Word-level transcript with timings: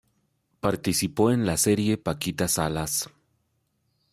Participó 0.61 1.29
en 1.29 1.45
la 1.45 1.57
serie 1.57 1.95
Paquita 1.99 2.47
Salas. 2.47 3.07